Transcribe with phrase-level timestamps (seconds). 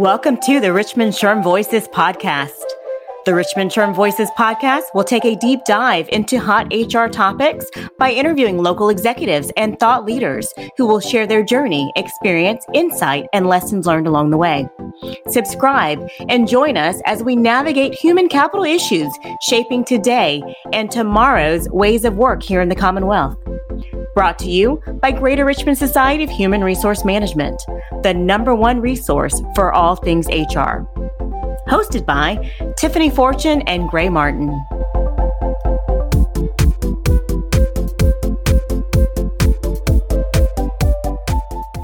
[0.00, 2.64] Welcome to the Richmond SHRM Voices podcast.
[3.26, 7.64] The Richmond SHRM Voices podcast will take a deep dive into hot HR topics
[7.96, 13.46] by interviewing local executives and thought leaders who will share their journey, experience, insight, and
[13.46, 14.68] lessons learned along the way.
[15.28, 22.04] Subscribe and join us as we navigate human capital issues shaping today and tomorrow's ways
[22.04, 23.38] of work here in the Commonwealth.
[24.14, 27.60] Brought to you by Greater Richmond Society of Human Resource Management,
[28.04, 30.86] the number one resource for all things HR.
[31.66, 34.50] Hosted by Tiffany Fortune and Gray Martin.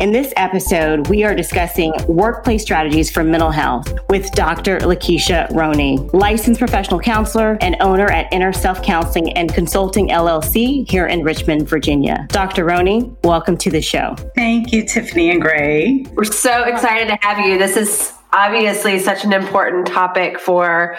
[0.00, 4.78] In this episode, we are discussing workplace strategies for mental health with Dr.
[4.78, 11.06] Lakeisha Roney, licensed professional counselor and owner at Inner Self Counseling and Consulting LLC here
[11.06, 12.26] in Richmond, Virginia.
[12.30, 12.64] Dr.
[12.64, 14.16] Roney, welcome to the show.
[14.34, 16.06] Thank you, Tiffany and Gray.
[16.14, 17.58] We're so excited to have you.
[17.58, 20.96] This is obviously such an important topic for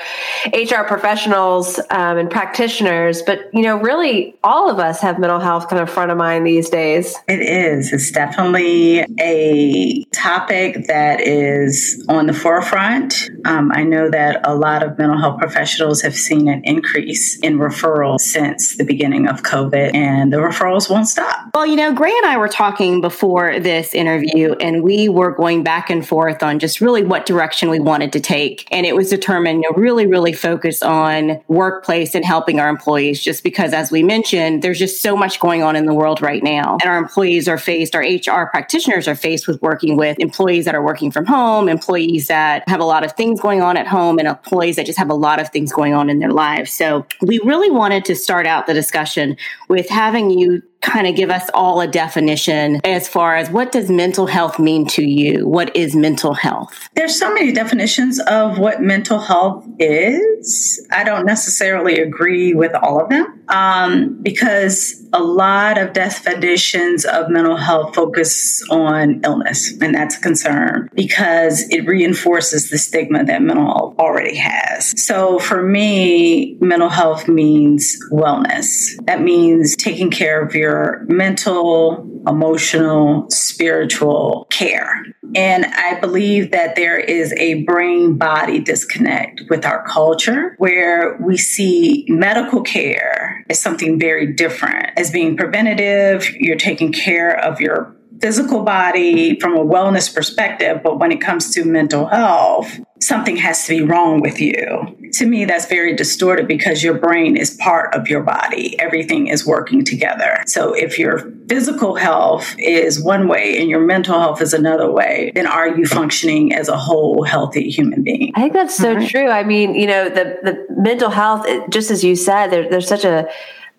[0.47, 5.69] HR professionals um, and practitioners, but you know, really all of us have mental health
[5.69, 7.15] kind of front of mind these days.
[7.27, 7.93] It is.
[7.93, 13.29] It's definitely a topic that is on the forefront.
[13.45, 17.57] Um, I know that a lot of mental health professionals have seen an increase in
[17.57, 21.49] referrals since the beginning of COVID, and the referrals won't stop.
[21.53, 25.63] Well, you know, Gray and I were talking before this interview, and we were going
[25.63, 28.67] back and forth on just really what what direction we wanted to take.
[28.71, 33.43] And it was determined to really, really focus on workplace and helping our employees, just
[33.43, 36.77] because, as we mentioned, there's just so much going on in the world right now.
[36.81, 40.73] And our employees are faced, our HR practitioners are faced with working with employees that
[40.73, 44.17] are working from home, employees that have a lot of things going on at home,
[44.17, 46.71] and employees that just have a lot of things going on in their lives.
[46.71, 49.37] So we really wanted to start out the discussion
[49.69, 53.89] with having you kind of give us all a definition as far as what does
[53.89, 55.47] mental health mean to you?
[55.47, 56.89] What is mental health?
[56.95, 60.85] There's so many definitions of what mental health is.
[60.91, 67.29] I don't necessarily agree with all of them um, because a lot of definitions of
[67.29, 73.41] mental health focus on illness, and that's a concern because it reinforces the stigma that
[73.41, 74.93] mental health already has.
[75.01, 78.95] So for me, mental health means wellness.
[79.05, 85.05] That means taking care of your mental, emotional, spiritual care.
[85.35, 91.37] And I believe that there is a brain body disconnect with our culture where we
[91.37, 96.29] see medical care as something very different, as being preventative.
[96.35, 101.53] You're taking care of your physical body from a wellness perspective, but when it comes
[101.55, 104.97] to mental health, something has to be wrong with you.
[105.13, 108.79] To me, that's very distorted because your brain is part of your body.
[108.79, 110.43] Everything is working together.
[110.45, 111.19] So if your
[111.49, 115.85] physical health is one way and your mental health is another way, then are you
[115.85, 118.31] functioning as a whole healthy human being?
[118.35, 119.09] I think that's so right.
[119.09, 119.27] true.
[119.27, 123.03] I mean, you know, the, the mental health, just as you said, there, there's such
[123.03, 123.27] a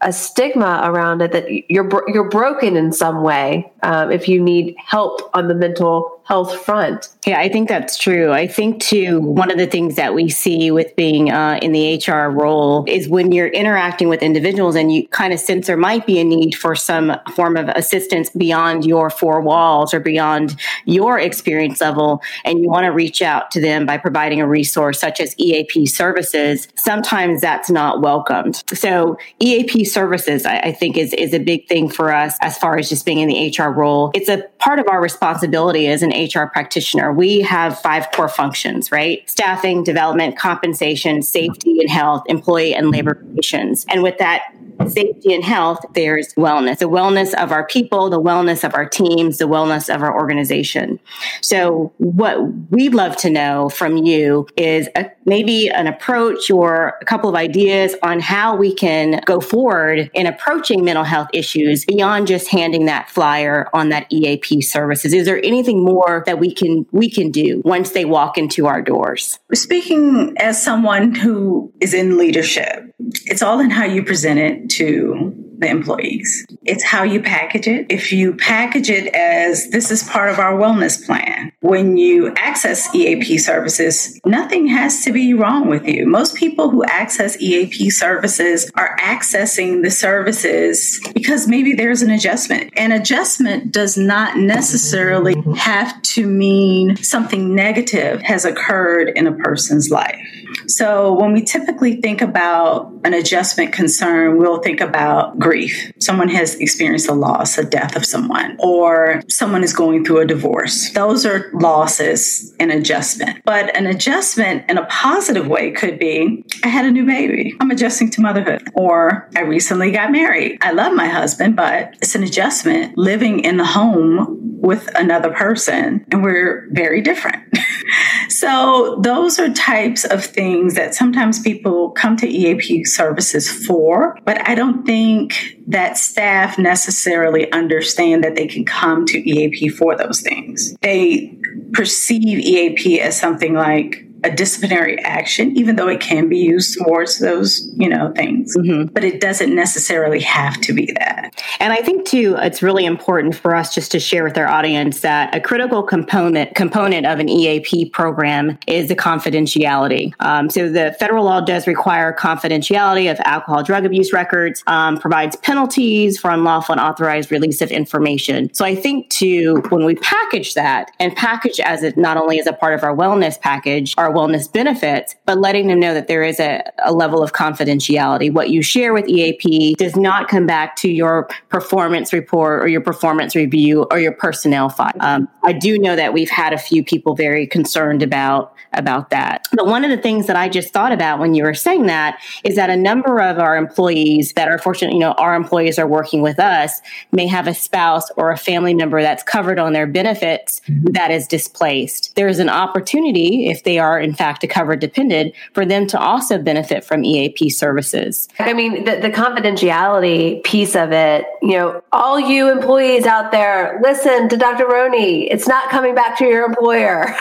[0.03, 4.75] a stigma around it that you're you're broken in some way um, if you need
[4.79, 7.09] help on the mental health front.
[7.27, 8.33] Yeah, I think that's true.
[8.33, 11.97] I think too one of the things that we see with being uh, in the
[11.97, 16.07] HR role is when you're interacting with individuals and you kind of sense there might
[16.07, 21.19] be a need for some form of assistance beyond your four walls or beyond your
[21.19, 25.21] experience level, and you want to reach out to them by providing a resource such
[25.21, 26.69] as EAP services.
[26.77, 28.63] Sometimes that's not welcomed.
[28.73, 32.79] So EAP services, I, I think, is is a big thing for us as far
[32.79, 34.11] as just being in the HR role.
[34.15, 37.13] It's a part of our responsibility as an HR practitioner.
[37.13, 39.29] We have five core functions, right?
[39.29, 43.85] Staffing, development, compensation, safety and health, employee and labor relations.
[43.89, 44.43] And with that
[44.89, 49.39] safety and health, there's wellness, the wellness of our people, the wellness of our teams,
[49.39, 50.99] the wellness of our organization.
[51.41, 52.39] So, what
[52.71, 57.37] we'd love to know from you is a, maybe an approach or a couple of
[57.37, 62.87] ideas on how we can go forward in approaching mental health issues beyond just handing
[62.87, 65.13] that flyer on that EAP services.
[65.13, 68.83] Is there anything more that we can we can do once they walk into our
[68.83, 69.39] doors?
[69.55, 72.93] Speaking as someone who is in leadership,
[73.27, 76.45] it's all in how you present it to the employees.
[76.65, 77.87] It's how you package it.
[77.89, 82.93] If you package it as this is part of our wellness plan, when you access
[82.95, 86.05] EAP services, nothing has to be wrong with you.
[86.05, 92.73] Most people who access EAP services are accessing the services because maybe there's an adjustment.
[92.77, 99.91] An adjustment does not necessarily have to mean something negative has occurred in a person's
[99.91, 100.19] life.
[100.67, 105.93] So when we typically think about an adjustment concern, we'll think about grief.
[106.01, 110.27] Someone has experienced a loss, a death of someone, or someone is going through a
[110.27, 110.91] divorce.
[110.93, 113.41] Those are losses in adjustment.
[113.45, 117.57] But an adjustment in a positive way could be I had a new baby.
[117.61, 118.69] I'm adjusting to motherhood.
[118.75, 120.59] Or I recently got married.
[120.63, 126.07] I love my husband, but it's an adjustment living in the home with another person
[126.13, 127.43] and we're very different.
[128.29, 134.49] so those are types of things that sometimes people come to EAP services for, but
[134.49, 140.21] I don't think that staff necessarily understand that they can come to EAP for those
[140.21, 140.77] things.
[140.81, 141.37] They
[141.73, 147.19] perceive EAP as something like a disciplinary action, even though it can be used towards
[147.19, 148.57] those, you know, things.
[148.57, 148.93] Mm-hmm.
[148.93, 151.43] But it doesn't necessarily have to be that.
[151.61, 155.01] And I think too, it's really important for us just to share with our audience
[155.01, 160.13] that a critical component component of an EAP program is the confidentiality.
[160.21, 165.37] Um, so the federal law does require confidentiality of alcohol drug abuse records, um, provides
[165.37, 168.53] penalties for unlawful and authorized release of information.
[168.55, 172.47] So I think too, when we package that and package as it not only as
[172.47, 176.23] a part of our wellness package, our wellness benefits, but letting them know that there
[176.23, 178.33] is a, a level of confidentiality.
[178.33, 182.81] What you share with EAP does not come back to your performance report or your
[182.81, 184.93] performance review or your personnel file.
[185.01, 189.47] Um, I do know that we've had a few people very concerned about about that.
[189.53, 192.19] But one of the things that I just thought about when you were saying that
[192.45, 195.87] is that a number of our employees that are fortunate, you know, our employees are
[195.87, 196.81] working with us
[197.13, 201.27] may have a spouse or a family member that's covered on their benefits that is
[201.27, 202.15] displaced.
[202.17, 206.39] There's an opportunity if they are in fact a covered dependent for them to also
[206.39, 208.29] benefit from EAP services.
[208.39, 213.81] I mean, the, the confidentiality piece of it, you know, all you employees out there,
[213.83, 214.67] listen to Dr.
[214.67, 215.31] Roney.
[215.31, 217.05] It's not coming back to your employer.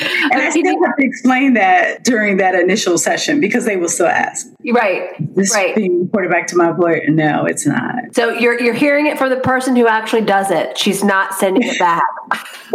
[0.00, 4.06] and I still have to explain that during that initial session because they will still
[4.06, 4.46] ask.
[4.72, 5.10] Right.
[5.34, 5.74] This right.
[5.74, 7.02] being reported back to my employer.
[7.08, 7.94] No, it's not.
[8.12, 10.78] So you're you're hearing it from the person who actually does it.
[10.78, 12.04] She's not sending it back.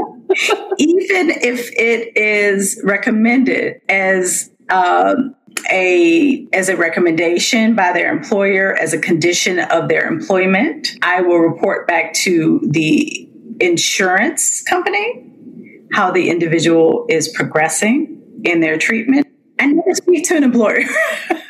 [0.78, 5.36] Even if it is recommended as um,
[5.72, 11.40] a as a recommendation by their employer as a condition of their employment, I will
[11.40, 15.30] report back to the insurance company
[15.94, 19.28] how the individual is progressing in their treatment.
[19.60, 20.86] I never speak to an employer.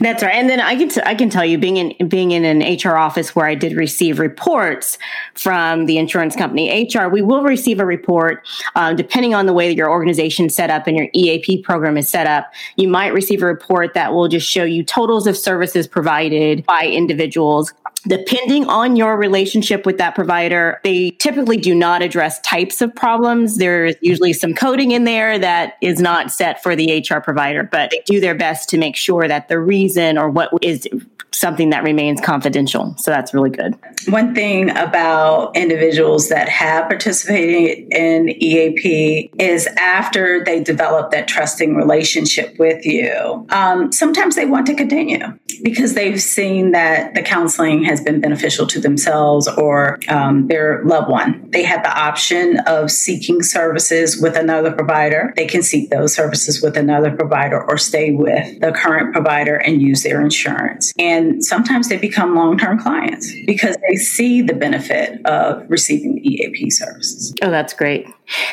[0.00, 0.34] That's right.
[0.34, 2.96] And then I can t- I can tell you being in being in an HR
[2.96, 4.98] office where I did receive reports
[5.34, 9.68] from the insurance company HR, we will receive a report uh, depending on the way
[9.68, 12.52] that your organization set up and your EAP program is set up.
[12.76, 16.86] You might receive a report that will just show you totals of services provided by
[16.86, 17.72] individuals
[18.06, 23.56] depending on your relationship with that provider, they typically do not address types of problems.
[23.56, 27.90] There's usually some coding in there that is not set for the HR provider, but
[27.90, 30.86] they do their best to make sure that the reason or what is
[31.34, 32.94] something that remains confidential.
[32.98, 33.74] So that's really good.
[34.08, 41.74] One thing about individuals that have participated in EAP is after they develop that trusting
[41.74, 47.84] relationship with you, um, sometimes they want to continue because they've seen that the counseling
[47.84, 51.50] has been beneficial to themselves or um, their loved one.
[51.50, 55.32] They have the option of seeking services with another provider.
[55.36, 59.80] They can seek those services with another provider or stay with the current provider and
[59.80, 60.92] use their insurance.
[60.98, 66.16] And and sometimes they become long term clients because they see the benefit of receiving
[66.16, 67.34] the EAP services.
[67.42, 68.06] Oh, that's great.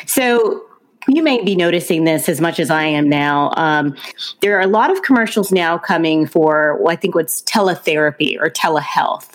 [0.06, 0.64] So,
[1.08, 3.52] you may be noticing this as much as I am now.
[3.56, 3.96] Um,
[4.40, 8.48] there are a lot of commercials now coming for, well, I think what's teletherapy or
[8.48, 9.30] telehealth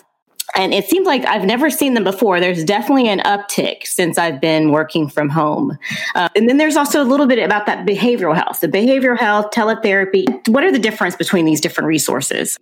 [0.54, 2.40] and it seems like I've never seen them before.
[2.40, 5.78] There's definitely an uptick since I've been working from home.
[6.14, 9.50] Uh, and then there's also a little bit about that behavioral health, the behavioral health,
[9.50, 10.26] teletherapy.
[10.48, 12.58] What are the difference between these different resources?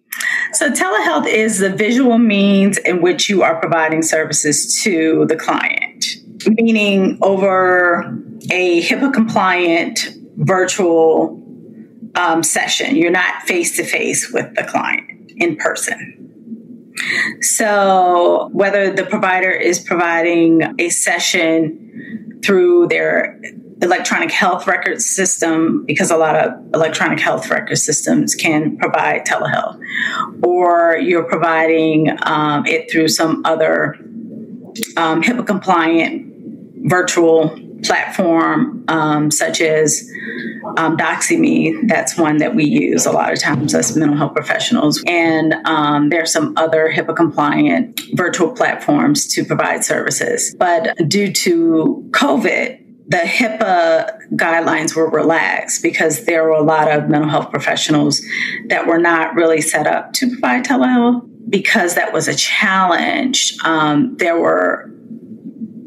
[0.52, 6.07] So, telehealth is the visual means in which you are providing services to the client,
[6.47, 8.00] meaning over
[8.50, 11.43] a HIPAA compliant virtual
[12.14, 12.97] um, session.
[12.97, 16.25] You're not face to face with the client in person.
[17.41, 23.41] So, whether the provider is providing a session through their
[23.83, 29.79] electronic health record system, because a lot of electronic health record systems can provide telehealth,
[30.43, 33.97] or you're providing um, it through some other
[34.97, 36.33] um, HIPAA compliant
[36.87, 40.09] virtual platform, um, such as
[40.76, 41.76] um, Doxy.me.
[41.87, 45.02] That's one that we use a lot of times as mental health professionals.
[45.06, 50.54] And um, there are some other HIPAA compliant virtual platforms to provide services.
[50.59, 57.09] But due to COVID, the HIPAA guidelines were relaxed because there were a lot of
[57.09, 58.21] mental health professionals
[58.66, 61.28] that were not really set up to provide telehealth.
[61.49, 64.90] Because that was a challenge, um, there were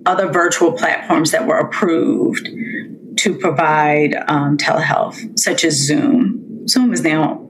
[0.06, 2.50] other virtual platforms that were approved
[3.18, 6.68] to provide um, telehealth, such as Zoom.
[6.68, 7.50] Zoom is now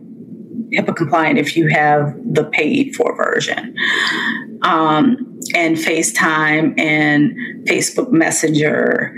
[0.74, 3.76] HIPAA compliant if you have the paid for version.
[4.62, 9.14] Um, and FaceTime and Facebook Messenger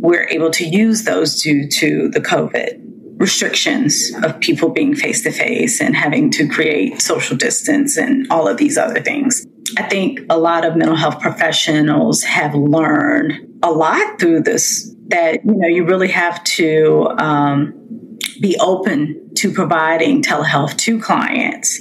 [0.00, 2.80] we're able to use those due to the COVID
[3.18, 8.48] restrictions of people being face to face and having to create social distance and all
[8.48, 9.46] of these other things.
[9.76, 15.44] I think a lot of mental health professionals have learned a lot through this that
[15.44, 21.80] you know you really have to um, be open to providing telehealth to clients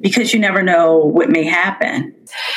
[0.00, 2.14] because you never know what may happen.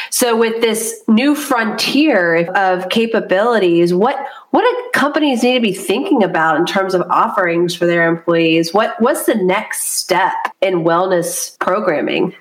[0.10, 4.18] So with this new frontier of capabilities, what
[4.52, 8.74] what do companies need to be thinking about in terms of offerings for their employees?
[8.74, 12.34] What what's the next step in wellness programming?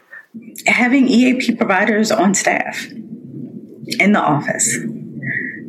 [0.66, 4.78] Having EAP providers on staff in the office.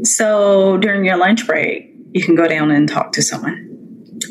[0.03, 3.65] So during your lunch break, you can go down and talk to someone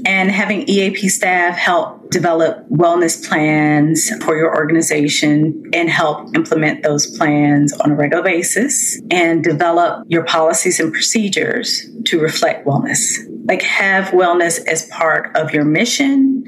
[0.06, 7.16] and having EAP staff help develop wellness plans for your organization and help implement those
[7.16, 13.18] plans on a regular basis and develop your policies and procedures to reflect wellness.
[13.46, 16.44] Like have wellness as part of your mission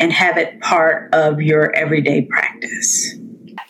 [0.00, 3.16] and have it part of your everyday practice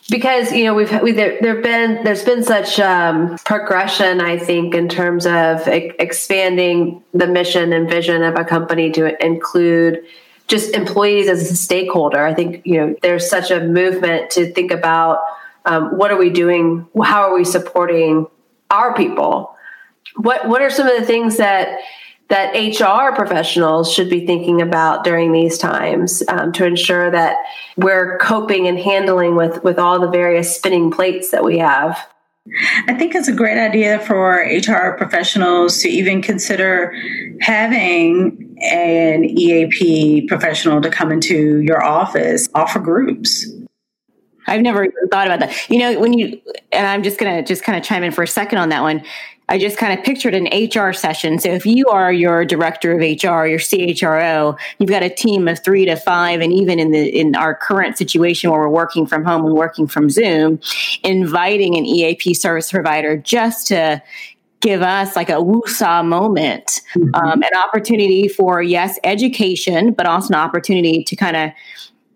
[0.09, 4.75] because you know we've we, there there've been there's been such um, progression I think
[4.75, 10.03] in terms of e- expanding the mission and vision of a company to include
[10.47, 12.23] just employees as a stakeholder.
[12.25, 15.19] I think you know there's such a movement to think about
[15.65, 18.27] um, what are we doing, how are we supporting
[18.69, 19.55] our people,
[20.15, 21.79] what what are some of the things that
[22.29, 27.37] that HR professionals should be thinking about during these times um, to ensure that
[27.77, 31.97] we're coping and handling with with all the various spinning plates that we have.
[32.87, 36.93] I think it's a great idea for HR professionals to even consider
[37.39, 43.45] having an EAP professional to come into your office, offer groups.
[44.45, 45.69] I've never thought about that.
[45.69, 46.41] You know, when you,
[46.73, 48.81] and I'm just going to just kind of chime in for a second on that
[48.81, 49.03] one.
[49.53, 51.37] I just kind of pictured an HR session.
[51.37, 55.63] So if you are your director of HR, your CHRO, you've got a team of
[55.63, 59.23] three to five, and even in the in our current situation where we're working from
[59.23, 60.59] home and working from Zoom,
[61.03, 64.01] inviting an EAP service provider just to
[64.61, 67.13] give us like a woosah moment, mm-hmm.
[67.13, 71.51] um, an opportunity for yes, education, but also an opportunity to kind of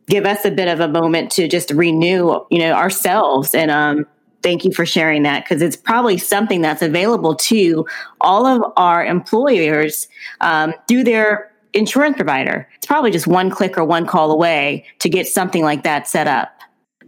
[0.08, 4.08] give us a bit of a moment to just renew, you know, ourselves and um,
[4.48, 7.86] thank you for sharing that because it's probably something that's available to
[8.22, 10.08] all of our employers
[10.40, 12.66] um, through their insurance provider.
[12.78, 16.28] It's probably just one click or one call away to get something like that set
[16.28, 16.50] up.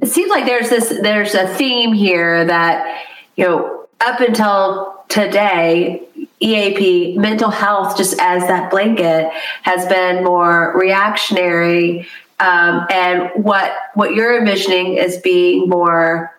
[0.01, 3.05] It seems like there's this there's a theme here that
[3.38, 6.05] you know up until today
[6.41, 9.31] EAP mental health just as that blanket
[9.62, 12.05] has been more reactionary
[12.41, 16.34] um, and what what you're envisioning is being more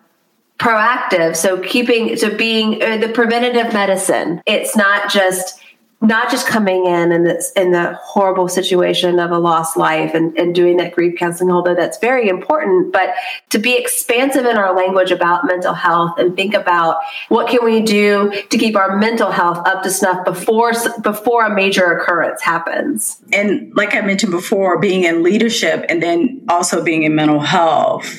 [0.60, 1.34] proactive.
[1.36, 4.42] So keeping so being uh, the preventative medicine.
[4.46, 5.58] It's not just
[6.02, 10.36] not just coming in and it's in the horrible situation of a lost life and,
[10.38, 13.10] and doing that grief counseling although that's very important but
[13.50, 16.96] to be expansive in our language about mental health and think about
[17.28, 21.54] what can we do to keep our mental health up to snuff before before a
[21.54, 23.20] major occurrence happens.
[23.32, 28.10] And like i mentioned before being in leadership and then also being in mental health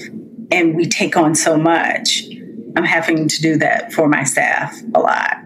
[0.51, 2.25] and we take on so much.
[2.75, 5.37] I'm having to do that for my staff a lot.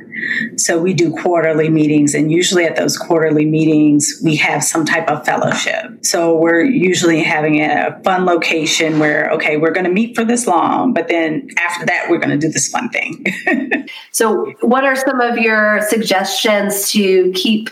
[0.57, 5.09] So we do quarterly meetings, and usually at those quarterly meetings, we have some type
[5.09, 6.05] of fellowship.
[6.05, 10.47] So we're usually having a fun location where, okay, we're going to meet for this
[10.47, 13.25] long, but then after that, we're going to do this fun thing.
[14.11, 17.69] so, what are some of your suggestions to keep?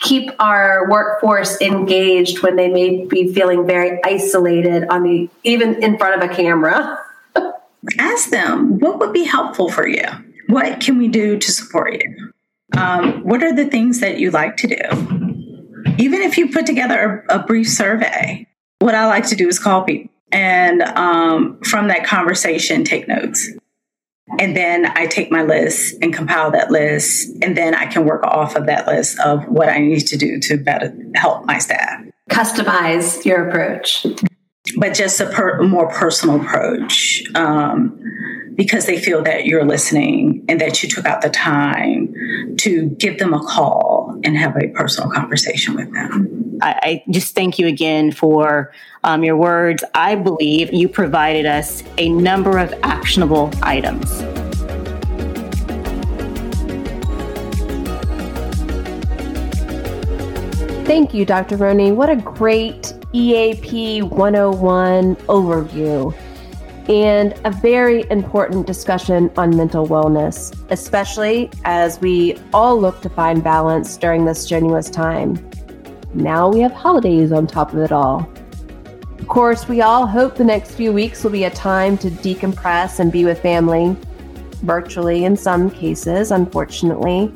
[0.00, 5.96] keep our workforce engaged when they may be feeling very isolated on the even in
[5.96, 6.98] front of a camera
[7.98, 10.06] ask them what would be helpful for you
[10.48, 12.32] what can we do to support you
[12.76, 17.24] um, what are the things that you like to do even if you put together
[17.28, 18.46] a, a brief survey
[18.80, 23.48] what i like to do is call people and um, from that conversation take notes
[24.38, 27.28] and then I take my list and compile that list.
[27.42, 30.40] And then I can work off of that list of what I need to do
[30.40, 32.04] to better help my staff.
[32.30, 34.06] Customize your approach.
[34.76, 38.00] But just a per- more personal approach um,
[38.54, 42.14] because they feel that you're listening and that you took out the time
[42.58, 46.58] to give them a call and have a personal conversation with them.
[46.62, 49.84] I, I just thank you again for um, your words.
[49.94, 54.22] I believe you provided us a number of actionable items.
[60.86, 61.56] Thank you, Dr.
[61.56, 61.92] Roney.
[61.92, 66.12] What a great EAP 101 overview
[66.88, 73.44] and a very important discussion on mental wellness, especially as we all look to find
[73.44, 75.48] balance during this strenuous time.
[76.12, 78.28] Now we have holidays on top of it all.
[79.20, 82.98] Of course, we all hope the next few weeks will be a time to decompress
[82.98, 83.96] and be with family,
[84.62, 87.32] virtually in some cases, unfortunately.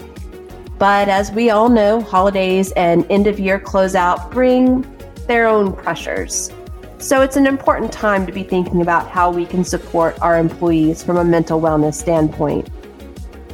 [0.76, 4.84] But as we all know, holidays and end of year closeout bring
[5.28, 6.50] their own pressures.
[6.98, 11.04] So it's an important time to be thinking about how we can support our employees
[11.04, 12.68] from a mental wellness standpoint.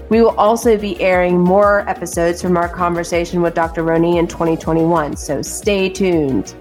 [0.09, 3.83] We will also be airing more episodes from our conversation with Dr.
[3.83, 6.54] Roney in 2021, so stay tuned.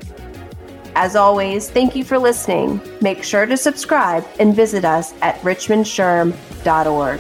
[0.96, 2.82] As always, thank you for listening.
[3.02, 7.20] Make sure to subscribe and visit us at richmondSHRM.org.